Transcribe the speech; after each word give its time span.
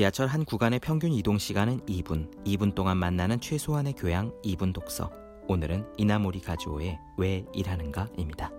지하철 0.00 0.28
한 0.28 0.46
구간의 0.46 0.78
평균 0.78 1.12
이동 1.12 1.36
시간은 1.36 1.80
2분, 1.80 2.30
2분 2.46 2.74
동안 2.74 2.96
만나는 2.96 3.38
최소한의 3.38 3.92
교양 3.98 4.32
2분 4.42 4.72
독서. 4.72 5.12
오늘은 5.46 5.84
이나모리 5.98 6.40
가즈오의 6.40 6.98
왜 7.18 7.44
일하는가입니다. 7.52 8.50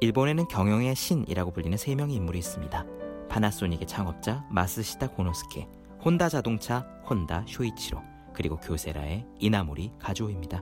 일본에는 0.00 0.48
경영의 0.48 0.96
신이라고 0.96 1.52
불리는 1.52 1.78
세 1.78 1.94
명의 1.94 2.16
인물이 2.16 2.40
있습니다. 2.40 2.84
파나소닉의 3.28 3.86
창업자 3.86 4.44
마스시타 4.50 5.12
고노스케, 5.12 5.68
혼다 6.04 6.28
자동차 6.28 6.80
혼다 7.08 7.44
쇼이치로, 7.46 8.02
그리고 8.34 8.56
교세라의 8.56 9.24
이나모리 9.38 9.92
가즈오입니다. 10.00 10.60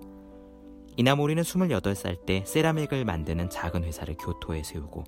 이나모리는 0.98 1.42
28살 1.42 2.26
때 2.26 2.44
세라믹을 2.44 3.06
만드는 3.06 3.48
작은 3.48 3.84
회사를 3.84 4.16
교토에 4.18 4.62
세우고 4.62 5.04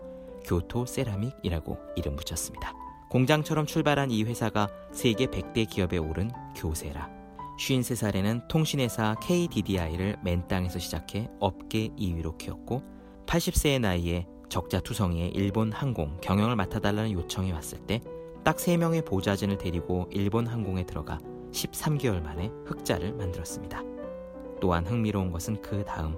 교토 0.47 0.87
세라믹이라고 0.87 1.77
이름 1.97 2.17
붙였습니다. 2.17 2.86
공장처럼 3.11 3.67
출발한 3.67 4.11
이 4.11 4.25
회사가 4.25 4.69
세계 4.93 5.27
100대 5.27 5.69
기업에 5.69 5.99
오른 5.99 6.31
교세라. 6.57 7.09
53살에는 7.59 8.49
통신회사 8.49 9.15
KDDI를 9.23 10.17
맨 10.23 10.47
땅에서 10.49 10.79
시작해 10.79 11.29
업계 11.41 11.89
2위로 11.89 12.37
키웠고 12.37 12.83
80세의 13.27 13.81
나이에 13.81 14.27
적자투성이의 14.49 15.31
일본 15.31 15.73
항공 15.73 16.19
경영을 16.21 16.55
맡아달라는 16.57 17.13
요청이 17.13 17.53
왔을 17.53 17.79
때 17.87 18.01
딱 18.47 18.59
3명의 18.59 19.05
보좌진을 19.05 19.59
데리고 19.59 20.09
일본 20.13 20.47
항공에 20.47 20.87
들어가 20.87 21.19
13개월 21.51 22.23
만에 22.23 22.53
흑자를 22.65 23.13
만들었습니다. 23.15 23.83
또한 24.61 24.87
흥미로운 24.87 25.33
것은 25.33 25.61
그 25.61 25.85
다음 25.85 26.17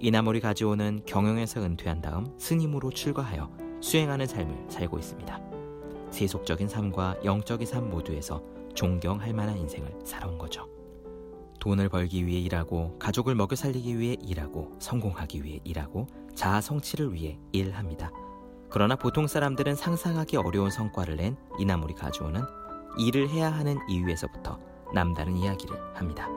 이나모리 0.00 0.40
가지오는 0.40 1.02
경영에서 1.04 1.60
은퇴한 1.60 2.00
다음 2.00 2.26
스님으로 2.38 2.88
출가하여 2.88 3.50
수행하는 3.82 4.26
삶을 4.26 4.70
살고 4.70 4.98
있습니다. 4.98 5.51
세속적인 6.12 6.68
삶과 6.68 7.16
영적인 7.24 7.66
삶 7.66 7.90
모두에서 7.90 8.42
존경할 8.74 9.32
만한 9.32 9.58
인생을 9.58 9.92
살아온 10.04 10.38
거죠. 10.38 10.68
돈을 11.60 11.88
벌기 11.88 12.26
위해 12.26 12.40
일하고 12.40 12.98
가족을 12.98 13.34
먹여 13.34 13.54
살리기 13.54 13.98
위해 13.98 14.16
일하고 14.20 14.74
성공하기 14.78 15.44
위해 15.44 15.60
일하고 15.64 16.06
자아 16.34 16.60
성취를 16.60 17.12
위해 17.14 17.38
일합니다. 17.52 18.10
그러나 18.68 18.96
보통 18.96 19.26
사람들은 19.26 19.74
상상하기 19.74 20.36
어려운 20.38 20.70
성과를 20.70 21.16
낸 21.16 21.36
이나모리 21.58 21.94
가주오는 21.94 22.42
일을 22.98 23.28
해야 23.28 23.50
하는 23.50 23.78
이유에서부터 23.88 24.58
남다른 24.94 25.36
이야기를 25.36 25.76
합니다. 25.94 26.28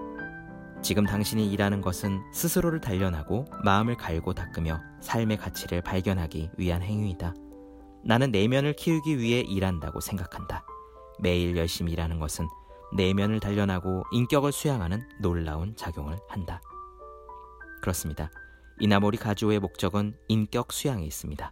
지금 0.81 1.05
당신이 1.05 1.52
일하는 1.52 1.81
것은 1.81 2.22
스스로를 2.31 2.80
단련하고 2.80 3.45
마음을 3.63 3.95
갈고 3.95 4.33
닦으며 4.33 4.80
삶의 5.02 5.38
가치를 5.38 5.81
발견하기 5.81 6.52
위한 6.57 6.83
행위이다. 6.83 7.33
나는 8.06 8.30
내면을 8.31 8.73
키우기 8.73 9.17
위해 9.17 9.39
일한다고 9.42 10.00
생각한다. 10.00 10.64
매일 11.20 11.58
열심히 11.58 11.92
일하는 11.92 12.20
것은 12.20 12.47
내면을 12.95 13.39
단련하고 13.39 14.03
인격을 14.12 14.52
수양하는 14.52 15.02
놀라운 15.20 15.75
작용을 15.75 16.20
한다. 16.30 16.62
그렇습니다. 17.81 18.30
이나모리 18.80 19.17
가주오의 19.17 19.59
목적은 19.59 20.16
인격 20.28 20.72
수양에 20.72 21.03
있습니다. 21.03 21.52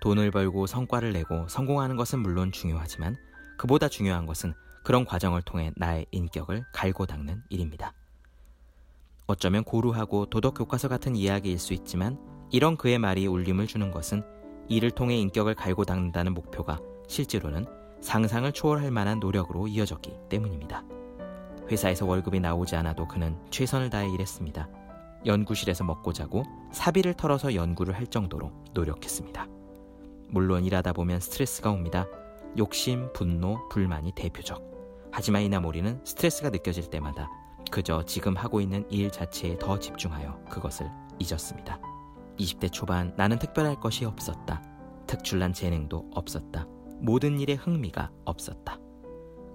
돈을 0.00 0.30
벌고 0.30 0.66
성과를 0.66 1.12
내고 1.12 1.46
성공하는 1.46 1.96
것은 1.96 2.20
물론 2.20 2.52
중요하지만 2.52 3.16
그보다 3.58 3.88
중요한 3.88 4.24
것은 4.24 4.54
그런 4.82 5.04
과정을 5.04 5.42
통해 5.42 5.72
나의 5.76 6.06
인격을 6.10 6.64
갈고 6.72 7.04
닦는 7.04 7.42
일입니다. 7.50 7.92
어쩌면 9.26 9.62
고루하고 9.62 10.26
도덕 10.26 10.54
교과서 10.54 10.88
같은 10.88 11.16
이야기일 11.16 11.58
수 11.58 11.74
있지만 11.74 12.18
이런 12.50 12.78
그의 12.78 12.98
말이 12.98 13.26
울림을 13.26 13.66
주는 13.66 13.90
것은 13.90 14.24
이를 14.68 14.90
통해 14.90 15.16
인격을 15.16 15.54
갈고 15.54 15.84
닦는다는 15.84 16.34
목표가 16.34 16.78
실제로는 17.08 17.66
상상을 18.00 18.50
초월할 18.52 18.90
만한 18.90 19.20
노력으로 19.20 19.66
이어졌기 19.66 20.12
때문입니다. 20.28 20.84
회사에서 21.70 22.06
월급이 22.06 22.40
나오지 22.40 22.76
않아도 22.76 23.08
그는 23.08 23.36
최선을 23.50 23.90
다해 23.90 24.08
일했습니다. 24.12 24.68
연구실에서 25.24 25.84
먹고 25.84 26.12
자고 26.12 26.44
사비를 26.72 27.14
털어서 27.14 27.54
연구를 27.54 27.94
할 27.96 28.06
정도로 28.06 28.52
노력했습니다. 28.74 29.48
물론 30.28 30.64
일하다 30.64 30.92
보면 30.92 31.20
스트레스가 31.20 31.70
옵니다. 31.70 32.06
욕심, 32.58 33.12
분노, 33.12 33.68
불만이 33.68 34.12
대표적. 34.14 34.62
하지만 35.10 35.42
이나모리는 35.42 36.00
스트레스가 36.04 36.50
느껴질 36.50 36.90
때마다 36.90 37.28
그저 37.70 38.04
지금 38.04 38.36
하고 38.36 38.60
있는 38.60 38.84
일 38.90 39.10
자체에 39.10 39.58
더 39.58 39.78
집중하여 39.78 40.44
그것을 40.48 40.90
잊었습니다. 41.18 41.95
20대 42.38 42.70
초반 42.72 43.12
나는 43.16 43.38
특별할 43.38 43.80
것이 43.80 44.04
없었다. 44.04 44.62
특출난 45.06 45.52
재능도 45.52 46.10
없었다. 46.14 46.66
모든 46.98 47.38
일에 47.40 47.54
흥미가 47.54 48.10
없었다. 48.24 48.78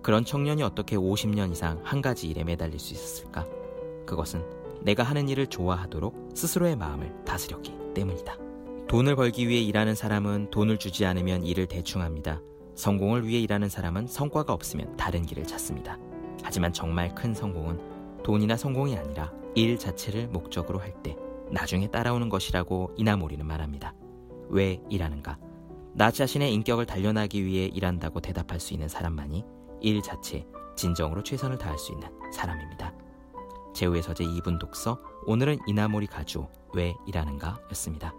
그런 0.01 0.25
청년이 0.25 0.63
어떻게 0.63 0.95
50년 0.95 1.51
이상 1.51 1.79
한 1.83 2.01
가지 2.01 2.27
일에 2.27 2.43
매달릴 2.43 2.79
수 2.79 2.93
있었을까? 2.93 3.45
그것은 4.05 4.43
내가 4.81 5.03
하는 5.03 5.29
일을 5.29 5.47
좋아하도록 5.47 6.31
스스로의 6.33 6.75
마음을 6.75 7.23
다스렸기 7.25 7.73
때문이다. 7.93 8.35
돈을 8.87 9.15
벌기 9.15 9.47
위해 9.47 9.61
일하는 9.61 9.95
사람은 9.95 10.49
돈을 10.49 10.77
주지 10.77 11.05
않으면 11.05 11.45
일을 11.45 11.67
대충 11.67 12.01
합니다. 12.01 12.41
성공을 12.75 13.27
위해 13.27 13.39
일하는 13.41 13.69
사람은 13.69 14.07
성과가 14.07 14.53
없으면 14.53 14.97
다른 14.97 15.25
길을 15.25 15.45
찾습니다. 15.45 15.97
하지만 16.43 16.73
정말 16.73 17.13
큰 17.13 17.33
성공은 17.33 18.23
돈이나 18.23 18.57
성공이 18.57 18.97
아니라 18.97 19.31
일 19.55 19.77
자체를 19.77 20.27
목적으로 20.27 20.79
할 20.79 20.93
때 21.03 21.15
나중에 21.51 21.87
따라오는 21.87 22.29
것이라고 22.29 22.93
이나모리는 22.97 23.45
말합니다. 23.45 23.93
왜 24.49 24.81
일하는가? 24.89 25.37
나 25.93 26.09
자신의 26.09 26.53
인격을 26.53 26.85
단련하기 26.85 27.45
위해 27.45 27.65
일한다고 27.65 28.21
대답할 28.21 28.59
수 28.59 28.73
있는 28.73 28.87
사람만이 28.87 29.43
일 29.81 30.01
자체에 30.01 30.45
진정으로 30.75 31.23
최선을 31.23 31.57
다할 31.57 31.77
수 31.77 31.91
있는 31.91 32.09
사람입니다. 32.31 32.93
제우의 33.73 34.01
서재 34.01 34.23
2분 34.23 34.59
독서 34.59 34.99
오늘은 35.25 35.59
이나모리 35.67 36.07
가주 36.07 36.47
왜 36.73 36.93
일하는가 37.07 37.59
였습니다. 37.71 38.13